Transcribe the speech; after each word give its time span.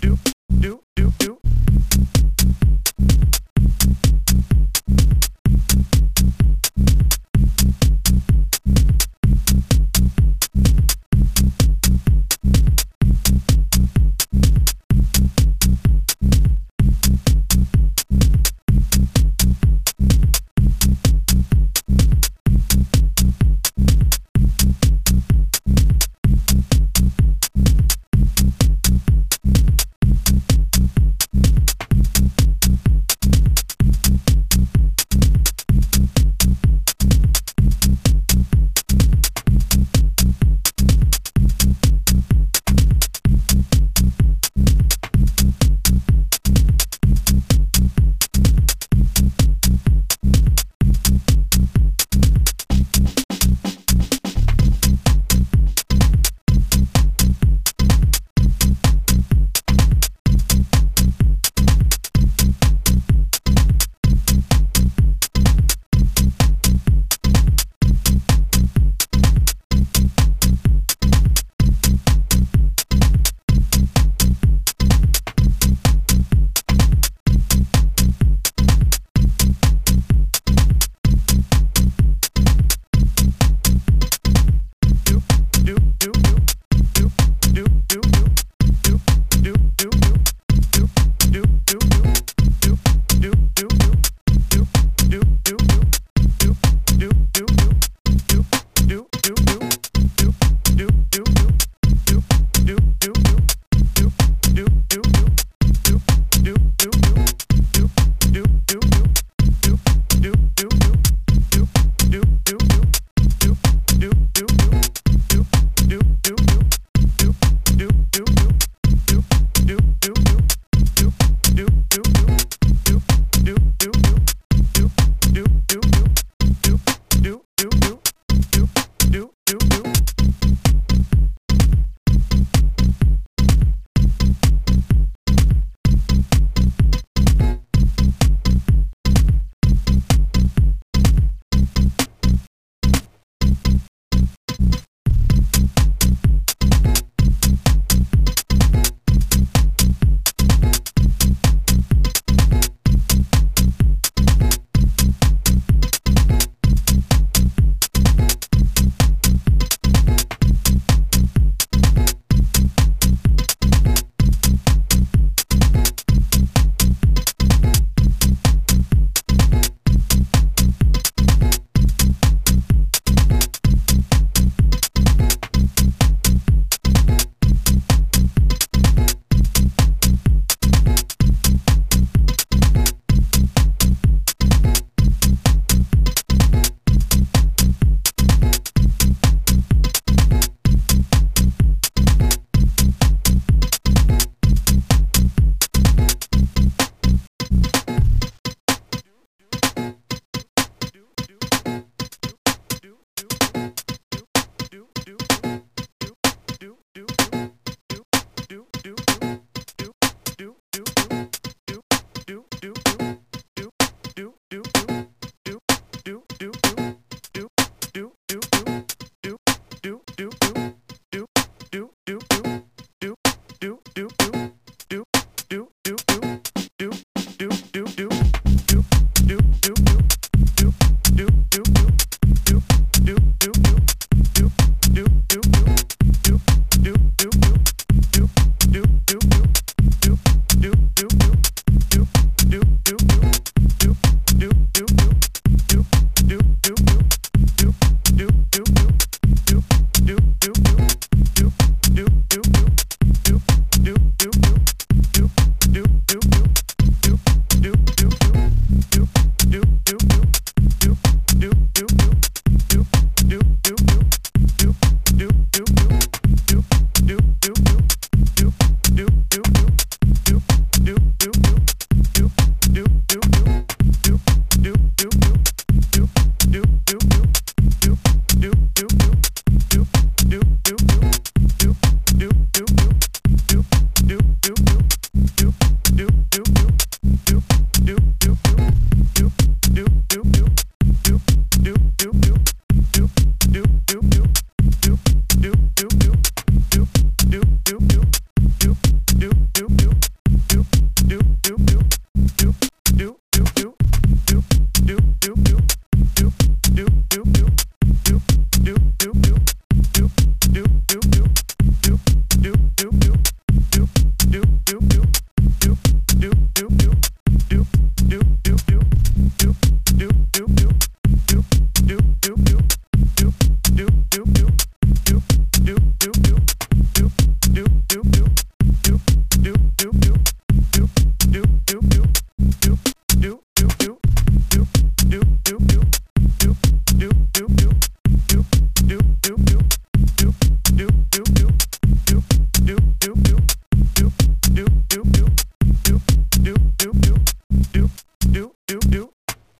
do. 0.00 0.33